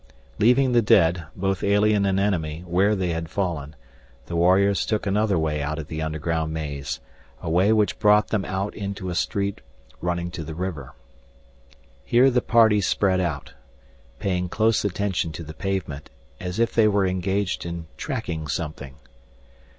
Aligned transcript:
Leaving 0.39 0.71
the 0.71 0.81
dead, 0.81 1.25
both 1.35 1.63
alien 1.63 2.07
and 2.07 2.19
enemy, 2.19 2.63
where 2.65 2.95
they 2.95 3.09
had 3.09 3.29
fallen, 3.29 3.75
the 4.25 4.35
warriors 4.35 4.83
took 4.83 5.05
another 5.05 5.37
way 5.37 5.61
out 5.61 5.77
of 5.77 5.89
the 5.89 6.01
underground 6.01 6.51
maze, 6.51 6.99
a 7.43 7.47
way 7.51 7.71
which 7.71 7.99
brought 7.99 8.29
them 8.29 8.43
out 8.43 8.73
into 8.73 9.11
a 9.11 9.13
street 9.13 9.61
running 10.01 10.31
to 10.31 10.43
the 10.43 10.55
river. 10.55 10.95
Here 12.03 12.31
the 12.31 12.41
party 12.41 12.81
spread 12.81 13.19
out, 13.19 13.53
paying 14.17 14.49
close 14.49 14.83
attention 14.83 15.33
to 15.33 15.43
the 15.43 15.53
pavement, 15.53 16.09
as 16.39 16.57
if 16.57 16.73
they 16.73 16.87
were 16.87 17.05
engaged 17.05 17.63
in 17.63 17.85
tracking 17.95 18.47
something. 18.47 18.95